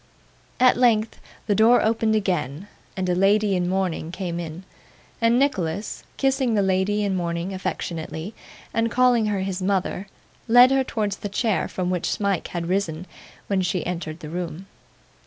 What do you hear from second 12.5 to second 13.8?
risen when